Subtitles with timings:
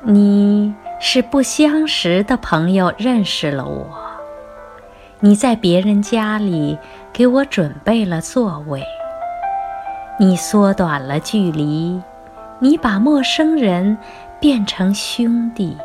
[0.00, 3.84] 你是不相识的朋友认识了我，
[5.18, 6.78] 你在别人家里
[7.12, 8.80] 给我准备了座位，
[10.20, 12.00] 你缩短了距离，
[12.60, 13.98] 你把陌生人
[14.38, 15.76] 变成兄弟。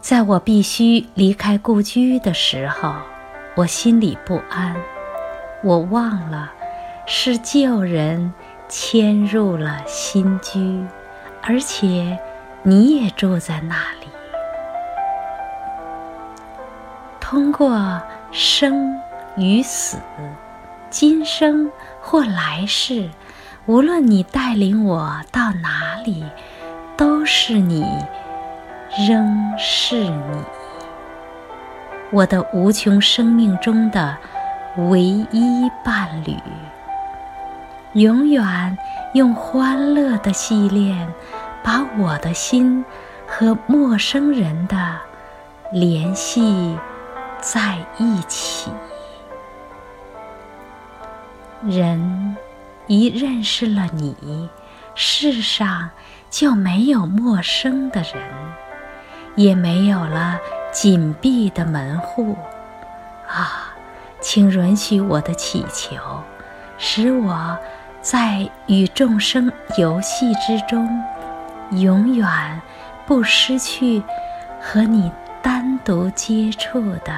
[0.00, 2.94] 在我必须离开故居的时候，
[3.54, 4.74] 我心里不安，
[5.62, 6.50] 我忘了
[7.04, 8.32] 是旧人
[8.66, 10.82] 迁入了新居。
[11.42, 12.18] 而且，
[12.62, 14.06] 你也住在那里。
[17.18, 19.00] 通过生
[19.36, 19.96] 与死，
[20.90, 23.08] 今生或来世，
[23.66, 26.24] 无论你带领我到哪里，
[26.96, 27.84] 都是你，
[29.08, 30.44] 仍是你，
[32.10, 34.16] 我的无穷生命中的
[34.76, 36.36] 唯一伴侣。
[37.94, 38.78] 永远
[39.14, 40.94] 用欢乐的系列，
[41.62, 42.84] 把我的心
[43.26, 44.96] 和陌生人的
[45.72, 46.78] 联系
[47.40, 48.70] 在一起。
[51.66, 52.36] 人
[52.86, 54.48] 一认识了你，
[54.94, 55.90] 世上
[56.30, 58.14] 就没有陌生的人，
[59.34, 60.38] 也没有了
[60.70, 62.36] 紧闭的门户。
[63.26, 63.74] 啊，
[64.20, 65.96] 请允许我的祈求，
[66.78, 67.58] 使我。
[68.02, 70.88] 在与众生游戏之中，
[71.72, 72.26] 永远
[73.06, 74.02] 不失去
[74.60, 75.12] 和你
[75.42, 77.12] 单独接触的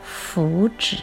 [0.00, 1.00] 福祉。